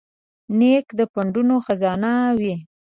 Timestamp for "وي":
2.39-2.55